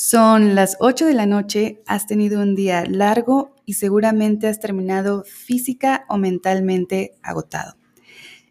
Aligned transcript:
Son 0.00 0.54
las 0.54 0.76
8 0.78 1.06
de 1.06 1.14
la 1.14 1.26
noche, 1.26 1.82
has 1.84 2.06
tenido 2.06 2.40
un 2.40 2.54
día 2.54 2.84
largo 2.86 3.56
y 3.66 3.72
seguramente 3.72 4.46
has 4.46 4.60
terminado 4.60 5.24
física 5.24 6.04
o 6.08 6.18
mentalmente 6.18 7.18
agotado. 7.20 7.74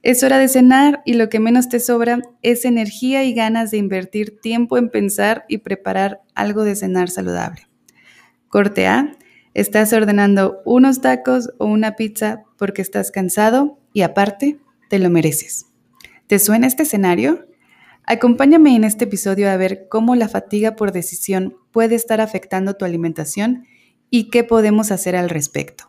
Es 0.01 0.23
hora 0.23 0.39
de 0.39 0.49
cenar 0.49 1.01
y 1.05 1.13
lo 1.13 1.29
que 1.29 1.39
menos 1.39 1.69
te 1.69 1.79
sobra 1.79 2.19
es 2.41 2.65
energía 2.65 3.23
y 3.23 3.33
ganas 3.33 3.71
de 3.71 3.77
invertir 3.77 4.41
tiempo 4.41 4.77
en 4.77 4.89
pensar 4.89 5.45
y 5.47 5.59
preparar 5.59 6.19
algo 6.35 6.65
de 6.65 6.75
cenar 6.75 7.09
saludable. 7.09 7.69
Corte 8.49 8.87
A, 8.87 9.13
estás 9.53 9.93
ordenando 9.93 10.57
unos 10.65 10.99
tacos 10.99 11.51
o 11.59 11.65
una 11.67 11.95
pizza 11.95 12.43
porque 12.57 12.81
estás 12.81 13.09
cansado 13.09 13.79
y 13.93 14.01
aparte 14.01 14.59
te 14.89 14.99
lo 14.99 15.09
mereces. 15.09 15.67
¿Te 16.27 16.39
suena 16.39 16.67
este 16.67 16.83
escenario? 16.83 17.46
Acompáñame 18.09 18.73
en 18.73 18.85
este 18.85 19.03
episodio 19.03 19.51
a 19.51 19.57
ver 19.57 19.89
cómo 19.89 20.15
la 20.15 20.29
fatiga 20.29 20.77
por 20.77 20.93
decisión 20.93 21.57
puede 21.73 21.95
estar 21.95 22.21
afectando 22.21 22.75
tu 22.75 22.85
alimentación 22.85 23.65
y 24.09 24.29
qué 24.29 24.45
podemos 24.45 24.91
hacer 24.91 25.17
al 25.17 25.29
respecto. 25.29 25.83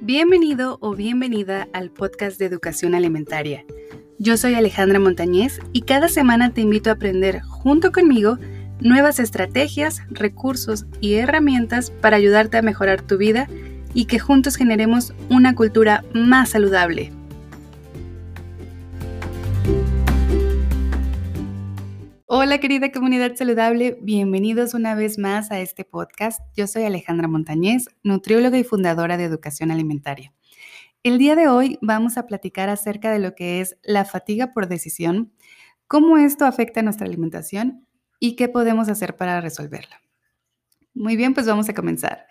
Bienvenido 0.00 0.78
o 0.80 0.94
bienvenida 0.94 1.68
al 1.74 1.90
podcast 1.90 2.38
de 2.38 2.46
educación 2.46 2.94
alimentaria. 2.94 3.66
Yo 4.18 4.38
soy 4.38 4.54
Alejandra 4.54 4.98
Montañez 4.98 5.60
y 5.74 5.82
cada 5.82 6.08
semana 6.08 6.54
te 6.54 6.62
invito 6.62 6.88
a 6.88 6.94
aprender 6.94 7.42
junto 7.42 7.92
conmigo 7.92 8.38
nuevas 8.80 9.18
estrategias, 9.18 10.00
recursos 10.08 10.86
y 11.02 11.16
herramientas 11.16 11.90
para 11.90 12.16
ayudarte 12.16 12.56
a 12.56 12.62
mejorar 12.62 13.02
tu 13.02 13.18
vida 13.18 13.50
y 13.96 14.04
que 14.04 14.18
juntos 14.18 14.56
generemos 14.56 15.14
una 15.30 15.54
cultura 15.54 16.04
más 16.12 16.50
saludable. 16.50 17.10
Hola 22.26 22.58
querida 22.60 22.92
comunidad 22.92 23.36
saludable, 23.36 23.96
bienvenidos 24.02 24.74
una 24.74 24.94
vez 24.94 25.18
más 25.18 25.50
a 25.50 25.60
este 25.60 25.86
podcast. 25.86 26.42
Yo 26.54 26.66
soy 26.66 26.82
Alejandra 26.82 27.26
Montañez, 27.26 27.86
nutrióloga 28.02 28.58
y 28.58 28.64
fundadora 28.64 29.16
de 29.16 29.24
Educación 29.24 29.70
Alimentaria. 29.70 30.34
El 31.02 31.16
día 31.16 31.34
de 31.34 31.48
hoy 31.48 31.78
vamos 31.80 32.18
a 32.18 32.26
platicar 32.26 32.68
acerca 32.68 33.10
de 33.10 33.18
lo 33.18 33.34
que 33.34 33.62
es 33.62 33.78
la 33.82 34.04
fatiga 34.04 34.52
por 34.52 34.68
decisión, 34.68 35.32
cómo 35.88 36.18
esto 36.18 36.44
afecta 36.44 36.82
nuestra 36.82 37.06
alimentación 37.06 37.86
y 38.20 38.36
qué 38.36 38.50
podemos 38.50 38.90
hacer 38.90 39.16
para 39.16 39.40
resolverla. 39.40 40.02
Muy 40.92 41.16
bien, 41.16 41.32
pues 41.32 41.46
vamos 41.46 41.66
a 41.70 41.74
comenzar. 41.74 42.26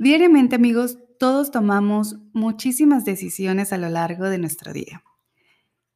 Diariamente, 0.00 0.56
amigos, 0.56 0.96
todos 1.18 1.50
tomamos 1.50 2.16
muchísimas 2.32 3.04
decisiones 3.04 3.70
a 3.70 3.76
lo 3.76 3.90
largo 3.90 4.30
de 4.30 4.38
nuestro 4.38 4.72
día. 4.72 5.04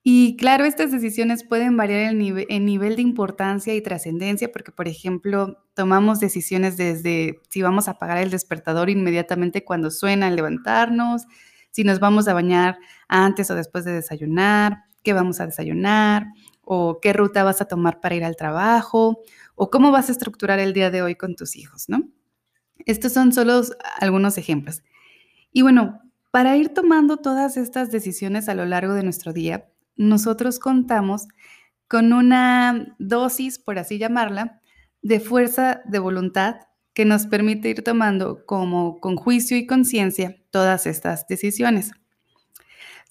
Y 0.02 0.36
claro, 0.36 0.66
estas 0.66 0.92
decisiones 0.92 1.42
pueden 1.42 1.78
variar 1.78 2.12
en 2.12 2.18
nivel, 2.66 2.96
de 2.96 3.00
importancia 3.00 3.74
y 3.74 3.80
trascendencia, 3.80 4.52
porque, 4.52 4.72
por 4.72 4.88
ejemplo, 4.88 5.56
tomamos 5.72 6.20
decisiones 6.20 6.76
desde 6.76 7.40
si 7.48 7.62
vamos 7.62 7.88
a 7.88 7.92
apagar 7.92 8.18
el 8.18 8.28
despertador 8.28 8.90
inmediatamente 8.90 9.64
cuando 9.64 9.90
suena 9.90 10.26
al 10.26 10.36
levantarnos, 10.36 11.22
si 11.70 11.82
nos 11.82 11.98
vamos 11.98 12.28
a 12.28 12.34
bañar 12.34 12.76
antes 13.08 13.50
o 13.50 13.54
después 13.54 13.86
de 13.86 13.94
desayunar, 13.94 14.80
qué 15.02 15.14
vamos 15.14 15.40
a 15.40 15.46
desayunar, 15.46 16.26
o 16.60 16.98
qué 17.00 17.14
ruta 17.14 17.42
vas 17.42 17.62
a 17.62 17.68
tomar 17.68 18.02
para 18.02 18.16
ir 18.16 18.24
al 18.24 18.36
trabajo, 18.36 19.22
o 19.54 19.70
cómo 19.70 19.92
vas 19.92 20.10
a 20.10 20.12
estructurar 20.12 20.58
el 20.58 20.74
día 20.74 20.90
de 20.90 21.00
hoy 21.00 21.14
con 21.14 21.36
tus 21.36 21.56
hijos, 21.56 21.88
¿no? 21.88 22.02
Estos 22.86 23.12
son 23.12 23.32
solo 23.32 23.62
algunos 24.00 24.38
ejemplos. 24.38 24.82
Y 25.52 25.62
bueno, 25.62 26.00
para 26.30 26.56
ir 26.56 26.70
tomando 26.70 27.18
todas 27.18 27.56
estas 27.56 27.90
decisiones 27.90 28.48
a 28.48 28.54
lo 28.54 28.66
largo 28.66 28.94
de 28.94 29.04
nuestro 29.04 29.32
día, 29.32 29.68
nosotros 29.96 30.58
contamos 30.58 31.28
con 31.88 32.12
una 32.12 32.96
dosis, 32.98 33.58
por 33.58 33.78
así 33.78 33.98
llamarla, 33.98 34.60
de 35.02 35.20
fuerza 35.20 35.82
de 35.84 35.98
voluntad 35.98 36.56
que 36.94 37.04
nos 37.04 37.26
permite 37.26 37.68
ir 37.68 37.82
tomando 37.82 38.46
como 38.46 39.00
con 39.00 39.16
juicio 39.16 39.56
y 39.56 39.66
conciencia 39.66 40.36
todas 40.50 40.86
estas 40.86 41.26
decisiones. 41.28 41.92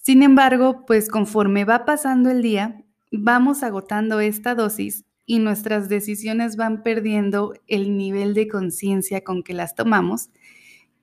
Sin 0.02 0.22
embargo, 0.22 0.84
pues 0.86 1.08
conforme 1.08 1.64
va 1.64 1.84
pasando 1.84 2.30
el 2.30 2.42
día, 2.42 2.84
vamos 3.10 3.62
agotando 3.62 4.20
esta 4.20 4.54
dosis 4.54 5.04
y 5.26 5.38
nuestras 5.38 5.88
decisiones 5.88 6.56
van 6.56 6.82
perdiendo 6.82 7.54
el 7.66 7.96
nivel 7.96 8.34
de 8.34 8.48
conciencia 8.48 9.24
con 9.24 9.42
que 9.42 9.54
las 9.54 9.74
tomamos 9.74 10.30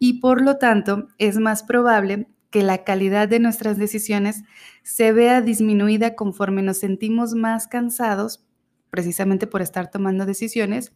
y 0.04 0.20
por 0.20 0.42
lo 0.42 0.58
tanto 0.58 1.10
es 1.20 1.38
más 1.38 1.62
probable 1.64 2.28
que 2.50 2.64
la 2.64 2.84
calidad 2.84 3.28
de 3.28 3.40
nuestras 3.40 3.78
decisiones 3.78 4.44
se 4.84 5.14
vea 5.14 5.42
disminuida 5.42 6.16
conforme 6.16 6.62
nos 6.62 6.78
sentimos 6.80 7.34
más 7.34 7.68
cansados, 7.68 8.46
precisamente 8.90 9.48
por 9.48 9.62
estar 9.62 9.90
tomando 9.90 10.26
decisiones, 10.26 10.92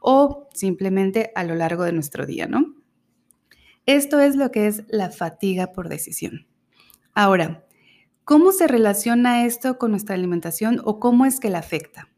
o 0.00 0.48
simplemente 0.52 1.32
a 1.34 1.44
lo 1.44 1.54
largo 1.54 1.84
de 1.84 1.92
nuestro 1.92 2.26
día, 2.26 2.46
¿no? 2.46 2.74
Esto 3.86 4.18
es 4.20 4.34
lo 4.34 4.50
que 4.50 4.66
es 4.66 4.84
la 4.88 5.10
fatiga 5.10 5.72
por 5.72 5.88
decisión. 5.88 6.46
Ahora, 7.14 7.64
¿cómo 8.24 8.50
se 8.50 8.66
relaciona 8.66 9.44
esto 9.44 9.78
con 9.78 9.92
nuestra 9.92 10.16
alimentación 10.16 10.80
o 10.84 10.98
cómo 10.98 11.24
es 11.24 11.38
que 11.38 11.50
la 11.50 11.58
afecta? 11.58 12.08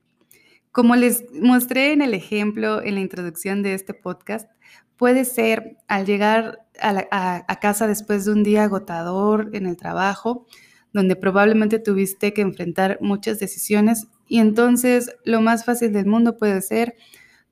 Como 0.79 0.95
les 0.95 1.25
mostré 1.33 1.93
en 1.93 2.03
el 2.03 2.15
ejemplo 2.15 2.81
en 2.81 2.95
la 2.95 3.01
introducción 3.01 3.65
de 3.65 3.75
este 3.75 3.95
podcast, 3.95 4.49
puede 4.97 5.25
ser 5.25 5.77
al 5.89 6.07
llegar 6.07 6.61
a, 6.81 7.59
casa 7.61 7.89
después 7.89 8.25
de 8.25 8.31
un 8.31 8.45
día 8.45 8.63
agotador 8.63 9.51
en 9.55 9.67
el 9.67 9.77
trabajo, 9.77 10.47
donde 10.93 11.17
probablemente 11.17 11.81
tuviste 11.81 12.33
que 12.33 12.43
enfrentar 12.43 12.99
muchas 13.01 13.41
decisiones 13.41 14.07
y 14.29 14.39
entonces 14.39 15.17
lo 15.25 15.41
más 15.41 15.65
fácil 15.65 15.93
del 15.93 16.07
mundo 16.07 16.37
puede 16.37 16.63
ser 16.63 16.95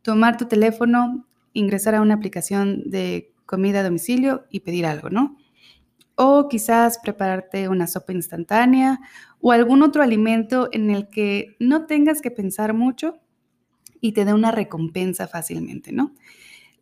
tomar 0.03 0.37
tu 0.37 0.47
teléfono, 0.47 1.27
ingresar 1.53 1.97
a 1.97 2.03
una 2.03 2.15
aplicación 2.15 2.89
de 2.89 3.33
comida 3.45 3.81
a 3.81 3.83
domicilio 3.83 4.45
y 4.51 4.61
pedir 4.61 4.87
algo, 4.87 5.11
¿no? 5.11 5.37
O 6.17 6.49
quizás 6.49 6.99
prepararte 6.99 7.69
una 7.69 7.87
sopa 7.87 8.13
instantánea 8.13 9.01
o 9.41 9.53
algún 9.53 9.83
otro 9.83 10.03
alimento 10.03 10.69
en 10.73 10.91
el 10.91 11.09
que 11.09 11.57
no 11.61 11.87
tengas 11.87 12.23
que 12.23 12.31
pensar 12.31 12.75
mucho 12.75 13.21
y 14.01 14.13
te 14.13 14.25
dé 14.25 14.35
una 14.35 14.51
recompensa 14.51 15.29
fácilmente, 15.29 15.93
¿no? 15.93 16.15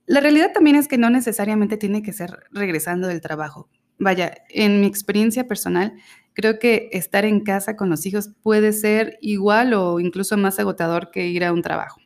La 0.07 0.21
realidad 0.21 0.53
también 0.53 0.77
es 0.77 0.89
que 0.89 0.99
no 0.99 1.11
necesariamente 1.11 1.77
tiene 1.77 2.03
que 2.03 2.13
ser 2.13 2.45
regresando 2.53 3.09
del 3.09 3.21
trabajo. 3.21 3.69
Vaya, 3.99 4.35
en 4.51 4.81
mi 4.81 4.87
experiencia 4.87 5.49
personal, 5.49 5.95
creo 6.35 6.59
que 6.59 6.91
estar 6.93 7.25
en 7.25 7.41
casa 7.41 7.77
con 7.77 7.89
los 7.91 8.05
hijos 8.07 8.31
puede 8.43 8.73
ser 8.73 9.19
igual 9.21 9.73
o 9.75 10.01
incluso 10.01 10.37
más 10.37 10.59
agotador 10.59 11.11
que 11.11 11.27
ir 11.29 11.45
a 11.45 11.53
un 11.53 11.63
trabajo. 11.63 12.01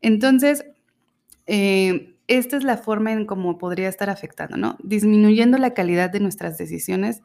Entonces, 0.00 0.64
eh, 1.46 2.11
esta 2.38 2.56
es 2.56 2.64
la 2.64 2.78
forma 2.78 3.12
en 3.12 3.26
cómo 3.26 3.58
podría 3.58 3.90
estar 3.90 4.08
afectando, 4.08 4.56
¿no? 4.56 4.78
Disminuyendo 4.82 5.58
la 5.58 5.74
calidad 5.74 6.08
de 6.08 6.20
nuestras 6.20 6.56
decisiones 6.56 7.20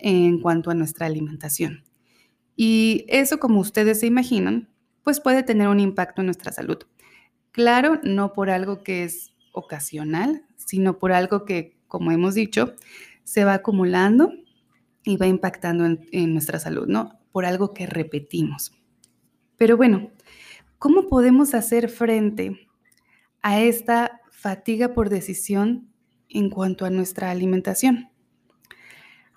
en 0.00 0.40
cuanto 0.40 0.70
a 0.70 0.74
nuestra 0.74 1.06
alimentación. 1.06 1.84
Y 2.54 3.06
eso, 3.08 3.38
como 3.40 3.60
ustedes 3.60 4.00
se 4.00 4.06
imaginan, 4.06 4.68
pues 5.04 5.20
puede 5.20 5.42
tener 5.42 5.68
un 5.68 5.80
impacto 5.80 6.20
en 6.20 6.26
nuestra 6.26 6.52
salud. 6.52 6.78
Claro, 7.50 7.98
no 8.02 8.34
por 8.34 8.50
algo 8.50 8.82
que 8.82 9.04
es 9.04 9.32
ocasional, 9.52 10.44
sino 10.56 10.98
por 10.98 11.12
algo 11.12 11.46
que, 11.46 11.78
como 11.88 12.12
hemos 12.12 12.34
dicho, 12.34 12.74
se 13.24 13.44
va 13.44 13.54
acumulando 13.54 14.32
y 15.02 15.16
va 15.16 15.26
impactando 15.26 15.86
en, 15.86 16.06
en 16.12 16.34
nuestra 16.34 16.58
salud, 16.58 16.86
¿no? 16.86 17.18
Por 17.32 17.46
algo 17.46 17.72
que 17.72 17.86
repetimos. 17.86 18.72
Pero 19.56 19.78
bueno, 19.78 20.10
¿cómo 20.78 21.08
podemos 21.08 21.54
hacer 21.54 21.88
frente 21.88 22.68
a 23.40 23.60
esta 23.60 24.21
fatiga 24.42 24.92
por 24.92 25.08
decisión 25.08 25.88
en 26.28 26.50
cuanto 26.50 26.84
a 26.84 26.90
nuestra 26.90 27.30
alimentación? 27.30 28.10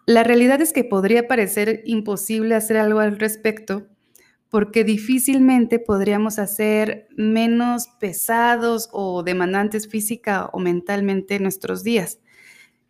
La 0.08 0.24
realidad 0.24 0.62
es 0.62 0.74
que 0.74 0.84
podría 0.84 1.28
parecer 1.28 1.84
imposible 1.86 2.56
hacer 2.56 2.78
algo 2.78 3.00
al 3.00 3.20
respecto 3.20 3.88
porque 4.50 4.84
difícilmente 4.84 5.80
podríamos 5.80 6.40
hacer 6.40 7.08
menos 7.16 7.88
pesados 8.00 8.90
o 8.92 9.22
demandantes 9.24 9.88
física 9.88 10.50
o 10.54 10.60
mentalmente 10.60 11.40
nuestros 11.40 11.84
días. 11.84 12.20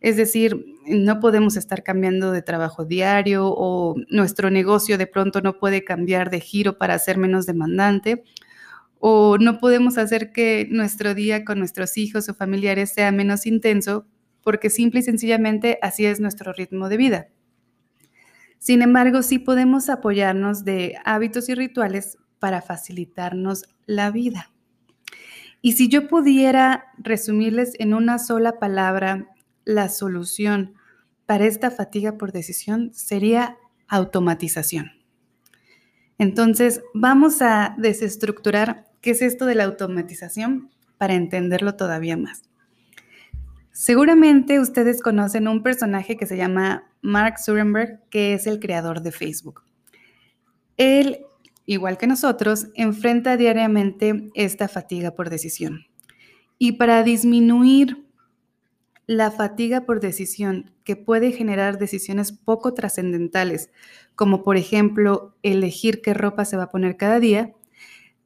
Es 0.00 0.16
decir, 0.16 0.64
no 0.86 1.20
podemos 1.20 1.56
estar 1.56 1.82
cambiando 1.82 2.32
de 2.32 2.42
trabajo 2.42 2.84
diario 2.84 3.46
o 3.48 3.94
nuestro 4.08 4.50
negocio 4.50 4.96
de 4.98 5.06
pronto 5.06 5.40
no 5.40 5.58
puede 5.58 5.84
cambiar 5.84 6.30
de 6.30 6.40
giro 6.40 6.78
para 6.78 6.98
ser 6.98 7.18
menos 7.18 7.46
demandante 7.46 8.24
o 8.98 9.38
no 9.38 9.58
podemos 9.58 9.98
hacer 9.98 10.32
que 10.32 10.66
nuestro 10.70 11.14
día 11.14 11.44
con 11.44 11.58
nuestros 11.58 11.96
hijos 11.98 12.28
o 12.28 12.34
familiares 12.34 12.92
sea 12.92 13.12
menos 13.12 13.46
intenso 13.46 14.06
porque 14.42 14.70
simple 14.70 15.00
y 15.00 15.02
sencillamente 15.02 15.78
así 15.82 16.06
es 16.06 16.20
nuestro 16.20 16.52
ritmo 16.52 16.88
de 16.88 16.96
vida. 16.96 17.28
Sin 18.58 18.82
embargo, 18.82 19.22
sí 19.22 19.38
podemos 19.38 19.88
apoyarnos 19.88 20.64
de 20.64 20.96
hábitos 21.04 21.48
y 21.48 21.54
rituales 21.54 22.18
para 22.38 22.62
facilitarnos 22.62 23.64
la 23.86 24.10
vida. 24.10 24.52
Y 25.62 25.72
si 25.72 25.88
yo 25.88 26.08
pudiera 26.08 26.84
resumirles 26.98 27.74
en 27.78 27.94
una 27.94 28.18
sola 28.18 28.58
palabra 28.58 29.28
la 29.64 29.88
solución 29.88 30.74
para 31.26 31.44
esta 31.44 31.70
fatiga 31.70 32.16
por 32.16 32.32
decisión, 32.32 32.92
sería 32.94 33.58
automatización. 33.88 34.95
Entonces, 36.18 36.80
vamos 36.94 37.42
a 37.42 37.74
desestructurar 37.78 38.86
qué 39.00 39.10
es 39.10 39.22
esto 39.22 39.46
de 39.46 39.54
la 39.54 39.64
automatización 39.64 40.70
para 40.98 41.14
entenderlo 41.14 41.74
todavía 41.76 42.16
más. 42.16 42.42
Seguramente 43.72 44.58
ustedes 44.58 45.02
conocen 45.02 45.48
un 45.48 45.62
personaje 45.62 46.16
que 46.16 46.24
se 46.24 46.38
llama 46.38 46.84
Mark 47.02 47.38
Zuckerberg, 47.38 48.00
que 48.08 48.32
es 48.32 48.46
el 48.46 48.58
creador 48.58 49.02
de 49.02 49.12
Facebook. 49.12 49.62
Él, 50.78 51.26
igual 51.66 51.98
que 51.98 52.06
nosotros, 52.06 52.68
enfrenta 52.74 53.36
diariamente 53.36 54.30
esta 54.34 54.68
fatiga 54.68 55.10
por 55.10 55.28
decisión. 55.28 55.84
Y 56.58 56.72
para 56.72 57.02
disminuir 57.02 58.05
la 59.06 59.30
fatiga 59.30 59.82
por 59.82 60.00
decisión 60.00 60.72
que 60.82 60.96
puede 60.96 61.32
generar 61.32 61.78
decisiones 61.78 62.32
poco 62.32 62.74
trascendentales, 62.74 63.70
como 64.14 64.42
por 64.42 64.56
ejemplo 64.56 65.36
elegir 65.42 66.02
qué 66.02 66.12
ropa 66.14 66.44
se 66.44 66.56
va 66.56 66.64
a 66.64 66.70
poner 66.70 66.96
cada 66.96 67.20
día, 67.20 67.54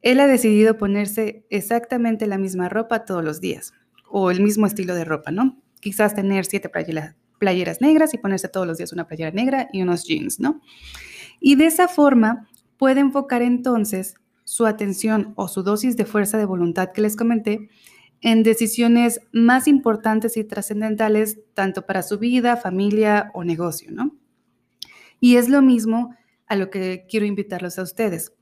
él 0.03 0.21
ha 0.21 0.27
decidido 0.27 0.79
ponerse 0.79 1.44
exactamente 1.50 2.27
la 2.27 2.38
misma 2.38 2.71
ropa 2.71 3.05
todos 3.05 3.23
los 3.23 3.41
días, 3.41 3.75
o 4.09 4.31
el 4.31 4.41
mismo 4.41 4.67
estilo 4.67 4.94
de 4.94 5.05
ropa, 5.05 5.31
¿no? 5.31 5.61
Quizás 5.81 6.15
tener 6.15 6.47
siete 6.47 6.71
playeras, 6.71 7.81
negras 7.81 8.15
y 8.15 8.19
ponerse 8.19 8.49
todos 8.49 8.67
los 8.67 8.79
días 8.79 8.93
una 8.93 9.06
playera 9.06 9.31
negra 9.31 9.69
y 9.73 9.83
unos 9.83 10.05
jeans, 10.05 10.41
¿no? 10.41 10.61
Y 11.41 11.56
de 11.56 11.67
esa 11.67 11.88
forma 11.88 12.49
puede 12.79 13.00
enfocar 13.00 13.43
entonces 13.43 14.15
su 14.44 14.67
atención 14.67 15.35
o 15.37 15.49
su 15.49 15.62
dosis 15.62 15.97
de 15.97 16.06
fuerza 16.06 16.38
de 16.38 16.47
voluntad 16.47 16.93
que 16.93 17.03
les 17.03 17.17
comenté 17.17 17.69
en 18.21 18.43
decisiones 18.43 19.21
más 19.33 19.67
importantes 19.67 20.37
y 20.37 20.45
trascendentales 20.45 21.39
tanto 21.55 21.87
para 21.87 22.03
su 22.03 22.19
vida, 22.19 22.57
familia 22.57 23.31
o 23.35 23.45
negocio, 23.45 23.91
¿no? 23.91 24.17
Y 25.21 25.37
es 25.37 25.49
lo 25.49 25.63
mismo 25.63 26.15
a 26.47 26.57
lo 26.57 26.71
que 26.71 27.07
quiero 27.09 27.27
invitarlos 27.27 27.79
a 27.79 27.83
ustedes. 27.83 28.33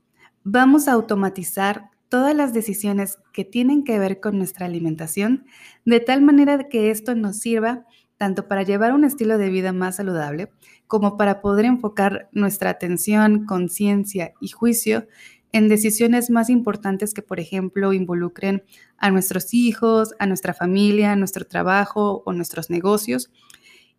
Vamos 0.43 0.87
a 0.87 0.93
automatizar 0.93 1.89
todas 2.09 2.35
las 2.35 2.53
decisiones 2.53 3.19
que 3.31 3.45
tienen 3.45 3.83
que 3.83 3.99
ver 3.99 4.19
con 4.19 4.37
nuestra 4.37 4.65
alimentación, 4.65 5.45
de 5.85 5.99
tal 5.99 6.21
manera 6.21 6.67
que 6.67 6.89
esto 6.89 7.15
nos 7.15 7.37
sirva 7.37 7.85
tanto 8.17 8.49
para 8.49 8.63
llevar 8.63 8.93
un 8.93 9.05
estilo 9.05 9.37
de 9.37 9.49
vida 9.49 9.71
más 9.71 9.95
saludable, 9.95 10.51
como 10.87 11.15
para 11.15 11.39
poder 11.39 11.65
enfocar 11.65 12.27
nuestra 12.33 12.71
atención, 12.71 13.45
conciencia 13.45 14.33
y 14.41 14.49
juicio 14.49 15.07
en 15.51 15.67
decisiones 15.67 16.29
más 16.29 16.49
importantes 16.49 17.13
que, 17.13 17.21
por 17.21 17.39
ejemplo, 17.39 17.93
involucren 17.93 18.63
a 18.97 19.09
nuestros 19.09 19.53
hijos, 19.53 20.13
a 20.19 20.25
nuestra 20.25 20.53
familia, 20.53 21.13
a 21.13 21.15
nuestro 21.15 21.45
trabajo 21.45 22.23
o 22.25 22.33
nuestros 22.33 22.69
negocios 22.69 23.31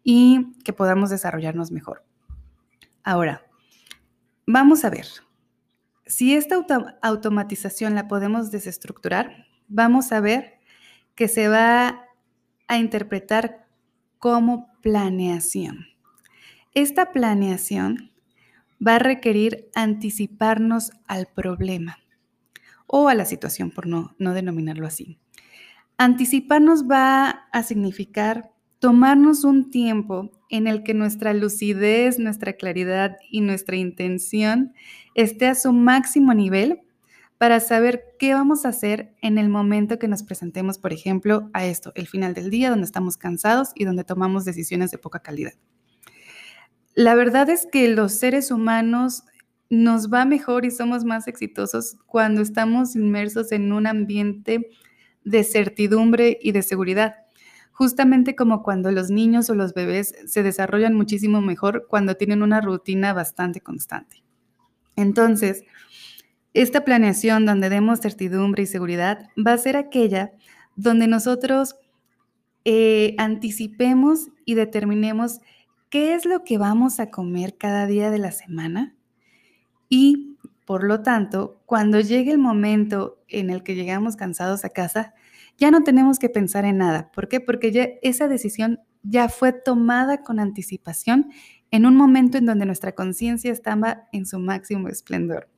y 0.02 0.52
que 0.64 0.73
podamos 0.73 1.11
desarrollarnos 1.11 1.70
mejor. 1.70 2.05
Ahora, 3.02 3.43
vamos 4.47 4.85
a 4.85 4.91
ver. 4.91 5.06
Si 6.06 6.35
esta 6.35 6.56
automatización 7.02 7.94
la 7.94 8.08
podemos 8.08 8.50
desestructurar, 8.50 9.46
vamos 9.69 10.12
a 10.12 10.20
ver 10.20 10.55
que 11.14 11.29
se 11.29 11.49
va 11.49 12.06
a 12.67 12.79
interpretar 12.79 13.67
como 14.19 14.73
planeación. 14.82 15.87
Esta 16.75 17.12
planeación 17.12 18.09
va 18.87 18.97
a 18.97 18.99
requerir 18.99 19.69
anticiparnos 19.75 20.91
al 21.06 21.27
problema 21.27 21.99
o 22.87 23.09
a 23.09 23.15
la 23.15 23.25
situación, 23.25 23.71
por 23.71 23.87
no, 23.87 24.15
no 24.19 24.35
denominarlo 24.35 24.87
así. 24.87 25.19
Anticiparnos 25.97 26.85
va 26.91 27.31
a 27.53 27.62
significar 27.62 28.50
tomarnos 28.79 29.44
un 29.44 29.71
tiempo 29.71 30.32
en 30.49 30.67
el 30.67 30.82
que 30.82 30.94
nuestra 30.94 31.35
lucidez, 31.35 32.19
nuestra 32.19 32.55
claridad 32.55 33.17
y 33.31 33.43
nuestra 33.43 33.77
intención 33.77 34.73
esté 35.15 35.47
a 35.47 35.55
su 35.55 35.73
máximo 35.73 36.35
nivel 36.35 36.81
para 37.38 37.61
saber 37.61 38.03
qué 38.19 38.35
vamos 38.35 38.65
a 38.65 38.71
hacer 38.71 39.15
en 39.23 39.38
el 39.38 39.49
momento 39.49 39.99
que 39.99 40.09
nos 40.09 40.23
presentemos, 40.23 40.79
por 40.79 40.93
ejemplo, 40.93 41.49
a 41.53 41.65
esto, 41.65 41.93
el 41.94 42.06
final 42.06 42.35
del 42.35 42.50
día, 42.50 42.71
donde 42.71 42.85
estamos 42.85 43.17
cansados 43.17 43.71
y 43.75 43.85
donde 43.85 44.05
tomamos 44.05 44.44
decisiones 44.44 44.91
de 44.91 44.99
poca 44.99 45.21
calidad. 45.21 45.53
La 46.94 47.14
verdad 47.14 47.48
es 47.50 47.66
que 47.70 47.88
los 47.88 48.12
seres 48.12 48.50
humanos 48.50 49.25
nos 49.69 50.12
va 50.12 50.25
mejor 50.25 50.64
y 50.64 50.70
somos 50.70 51.04
más 51.04 51.28
exitosos 51.28 51.96
cuando 52.06 52.42
estamos 52.42 52.96
inmersos 52.96 53.52
en 53.52 53.72
un 53.72 53.87
ambiente 53.87 54.69
de 55.25 55.44
certidumbre 55.44 56.38
y 56.42 56.52
de 56.52 56.62
seguridad. 56.62 57.14
Justamente 57.70 58.34
como 58.34 58.62
cuando 58.62 58.90
los 58.90 59.10
niños 59.10 59.48
o 59.48 59.54
los 59.54 59.72
bebés 59.72 60.14
se 60.26 60.42
desarrollan 60.42 60.94
muchísimo 60.94 61.40
mejor 61.40 61.87
cuando 61.88 62.16
tienen 62.16 62.42
una 62.42 62.60
rutina 62.60 63.12
bastante 63.12 63.60
constante. 63.60 64.22
Entonces, 64.96 65.62
esta 66.52 66.84
planeación 66.84 67.46
donde 67.46 67.70
demos 67.70 68.00
certidumbre 68.00 68.64
y 68.64 68.66
seguridad 68.66 69.28
va 69.38 69.52
a 69.52 69.58
ser 69.58 69.76
aquella 69.76 70.32
donde 70.75 71.06
nosotros 71.06 71.76
eh, 72.64 73.14
anticipemos 73.19 74.28
y 74.44 74.54
determinemos 74.54 75.40
qué 75.90 76.14
es 76.14 76.25
lo 76.25 76.44
que 76.44 76.56
vamos 76.56 77.00
a 77.00 77.10
comer 77.10 77.58
cada 77.58 77.87
día 77.87 78.10
de 78.10 78.19
la 78.19 78.32
semana 78.32 78.96
y, 79.88 80.38
por 80.64 80.84
lo 80.84 81.02
tanto, 81.02 81.60
cuando 81.66 82.00
llegue 82.00 82.31
el 82.31 82.38
momento 82.38 83.22
en 83.28 83.50
el 83.50 83.62
que 83.62 83.75
llegamos 83.75 84.16
cansados 84.16 84.64
a 84.64 84.70
casa, 84.70 85.14
ya 85.58 85.70
no 85.70 85.82
tenemos 85.82 86.19
que 86.19 86.28
pensar 86.28 86.64
en 86.64 86.78
nada. 86.78 87.10
¿Por 87.12 87.28
qué? 87.28 87.40
Porque 87.40 87.72
ya 87.72 87.88
esa 88.02 88.28
decisión 88.28 88.81
ya 89.02 89.28
fue 89.28 89.52
tomada 89.52 90.22
con 90.22 90.38
anticipación 90.38 91.31
en 91.70 91.87
un 91.87 91.96
momento 91.96 92.38
en 92.38 92.46
donde 92.46 92.66
nuestra 92.66 92.93
conciencia 92.93 93.52
estaba 93.52 94.08
en 94.12 94.26
su 94.26 94.38
máximo 94.38 94.88
esplendor. 94.88 95.48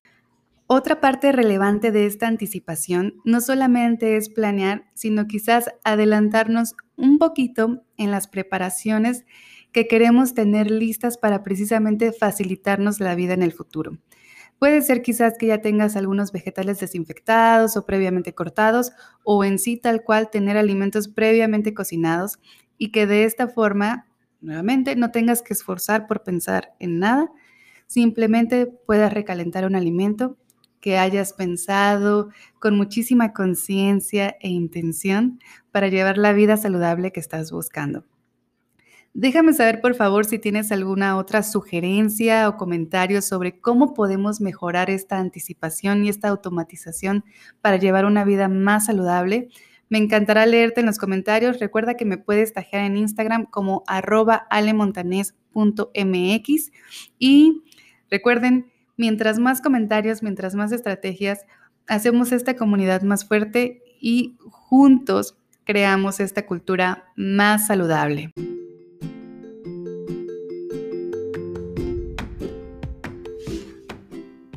Otra 0.72 1.02
parte 1.02 1.32
relevante 1.32 1.92
de 1.92 2.06
esta 2.06 2.28
anticipación 2.28 3.16
no 3.26 3.42
solamente 3.42 4.18
es 4.18 4.30
planear, 4.30 4.86
sino 4.94 5.26
quizás 5.26 5.72
adelantarnos 5.84 6.76
un 6.96 7.18
poquito 7.18 7.82
en 7.98 8.12
las 8.12 8.28
preparaciones 8.28 9.26
que 9.72 9.88
queremos 9.88 10.36
tener 10.36 10.70
listas 10.70 11.18
para 11.18 11.42
precisamente 11.42 12.12
facilitarnos 12.12 13.00
la 13.00 13.16
vida 13.16 13.34
en 13.34 13.42
el 13.42 13.52
futuro. 13.52 13.98
Puede 14.60 14.84
ser 14.84 15.02
quizás 15.02 15.40
que 15.40 15.48
ya 15.48 15.60
tengas 15.60 15.96
algunos 15.96 16.32
vegetales 16.32 16.80
desinfectados 16.80 17.76
o 17.76 17.88
previamente 17.88 18.36
cortados 18.36 18.92
o 19.24 19.44
en 19.44 19.58
sí 19.58 19.76
tal 19.76 20.04
cual 20.04 20.30
tener 20.30 20.56
alimentos 20.56 21.08
previamente 21.08 21.74
cocinados 21.74 22.38
y 22.78 22.92
que 22.92 23.08
de 23.08 23.24
esta 23.24 23.48
forma, 23.48 24.06
nuevamente, 24.40 24.96
no 24.96 25.10
tengas 25.10 25.42
que 25.42 25.54
esforzar 25.54 26.06
por 26.06 26.22
pensar 26.22 26.76
en 26.78 27.00
nada, 27.00 27.32
simplemente 27.88 28.68
puedas 28.68 29.12
recalentar 29.12 29.66
un 29.66 29.76
alimento 29.76 30.38
que 30.80 30.98
hayas 30.98 31.34
pensado 31.34 32.30
con 32.60 32.78
muchísima 32.78 33.34
conciencia 33.34 34.36
e 34.40 34.50
intención 34.50 35.40
para 35.72 35.88
llevar 35.88 36.18
la 36.18 36.34
vida 36.34 36.58
saludable 36.58 37.12
que 37.12 37.20
estás 37.20 37.52
buscando. 37.52 38.06
Déjame 39.14 39.54
saber, 39.54 39.82
por 39.82 39.96
favor, 39.96 40.26
si 40.26 40.38
tienes 40.38 40.72
alguna 40.72 41.18
otra 41.18 41.42
sugerencia 41.42 42.48
o 42.48 42.58
comentario 42.58 43.24
sobre 43.24 43.60
cómo 43.60 43.96
podemos 43.96 44.40
mejorar 44.40 44.92
esta 44.92 45.18
anticipación 45.18 46.06
y 46.06 46.10
esta 46.10 46.30
automatización 46.30 47.26
para 47.60 47.78
llevar 47.78 48.06
una 48.06 48.24
vida 48.24 48.48
más 48.48 48.86
saludable. 48.86 49.50
Me 49.90 49.98
encantará 49.98 50.46
leerte 50.46 50.82
en 50.82 50.86
los 50.86 51.00
comentarios. 51.00 51.60
Recuerda 51.60 51.96
que 51.96 52.06
me 52.06 52.20
puedes 52.20 52.54
tajear 52.54 52.86
en 52.86 52.98
Instagram 52.98 53.48
como 53.48 53.84
arroba 53.88 54.46
alemontanés.mx 54.52 56.72
y 57.18 57.64
recuerden, 58.12 58.72
mientras 59.00 59.39
más 59.39 59.62
comentarios, 59.62 60.22
mientras 60.22 60.53
más 60.53 60.72
estrategias, 60.74 61.46
hacemos 61.88 62.34
esta 62.34 62.56
comunidad 62.56 63.01
más 63.01 63.25
fuerte 63.25 63.82
y 64.00 64.38
juntos 64.51 65.38
creamos 65.63 66.20
esta 66.20 66.46
cultura 66.46 67.06
más 67.15 67.65
saludable. 67.68 68.34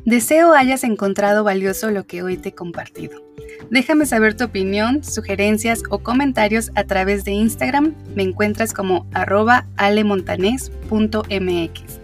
Deseo 0.05 0.53
hayas 0.53 0.83
encontrado 0.83 1.45
valioso 1.45 1.89
lo 1.89 2.05
que 2.05 2.21
hoy 2.21 2.35
te 2.35 2.49
he 2.49 2.53
compartido. 2.53 3.23
Déjame 3.69 4.05
saber 4.05 4.35
tu 4.35 4.43
opinión, 4.43 5.05
sugerencias 5.05 5.83
o 5.89 5.99
comentarios 5.99 6.69
a 6.75 6.83
través 6.83 7.23
de 7.23 7.31
Instagram. 7.31 7.95
Me 8.13 8.23
encuentras 8.23 8.73
como 8.73 9.07
arroba 9.13 9.67
alemontanés.mx. 9.77 12.02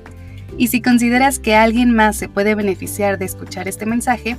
Y 0.58 0.68
si 0.68 0.82
consideras 0.82 1.40
que 1.40 1.56
alguien 1.56 1.94
más 1.94 2.18
se 2.18 2.30
puede 2.30 2.56
beneficiar 2.56 3.18
de 3.18 3.26
escuchar 3.26 3.68
este 3.68 3.86
mensaje, 3.86 4.38